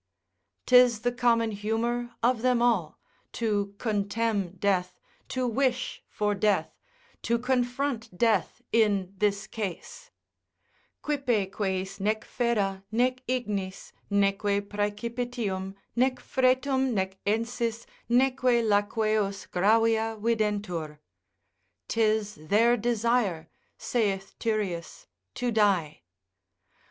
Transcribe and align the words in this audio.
'Tis 0.65 1.01
the 1.01 1.11
common 1.11 1.51
humour 1.51 2.09
of 2.23 2.41
them 2.41 2.59
all, 2.59 2.97
to 3.31 3.75
contemn 3.77 4.53
death, 4.57 4.99
to 5.27 5.47
wish 5.47 6.01
for 6.09 6.33
death, 6.33 6.75
to 7.21 7.37
confront 7.37 8.17
death 8.17 8.63
in 8.71 9.13
this 9.19 9.45
case, 9.45 10.09
Quippe 11.03 11.51
queis 11.51 11.99
nec 11.99 12.25
fera, 12.25 12.83
nec 12.91 13.21
ignis, 13.27 13.93
neque 14.09 14.67
praecipitium, 14.67 15.75
nec 15.95 16.19
fretum, 16.19 16.95
nec 16.95 17.19
ensis, 17.27 17.85
neque 18.09 18.63
laqueus 18.67 19.45
gravia 19.51 20.17
videntur; 20.19 20.97
'Tis 21.87 22.33
their 22.41 22.75
desire 22.75 23.47
(saith 23.77 24.33
Tyrius) 24.39 25.05
to 25.35 25.51
die. 25.51 26.01